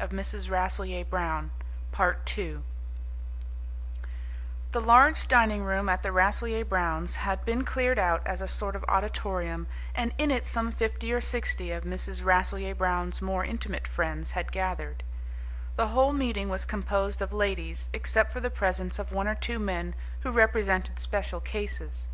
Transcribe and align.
The 0.00 0.50
large 4.80 5.28
dining 5.28 5.62
room 5.64 5.88
at 5.90 6.02
the 6.02 6.10
Rasselyer 6.12 6.64
Browns' 6.66 7.16
had 7.16 7.44
been 7.44 7.64
cleared 7.66 7.98
out 7.98 8.22
as 8.26 8.40
a 8.40 8.48
sort 8.48 8.74
of 8.74 8.86
auditorium, 8.88 9.66
and 9.94 10.14
in 10.16 10.30
it 10.30 10.46
some 10.46 10.72
fifty 10.72 11.12
or 11.12 11.20
sixty 11.20 11.70
of 11.72 11.84
Mrs. 11.84 12.24
Rasselyer 12.24 12.74
Brown's 12.74 13.20
more 13.20 13.44
intimate 13.44 13.86
friends 13.86 14.30
had 14.30 14.50
gathered. 14.50 15.02
The 15.76 15.88
whole 15.88 16.14
meeting 16.14 16.48
was 16.48 16.64
composed 16.64 17.20
of 17.20 17.34
ladies, 17.34 17.90
except 17.92 18.32
for 18.32 18.40
the 18.40 18.48
presence 18.48 18.98
of 18.98 19.12
one 19.12 19.28
or 19.28 19.34
two 19.34 19.58
men 19.58 19.94
who 20.20 20.30
represented 20.32 20.98
special 21.00 21.40
cases. 21.40 22.08